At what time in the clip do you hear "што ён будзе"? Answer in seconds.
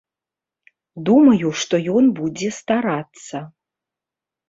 1.65-2.53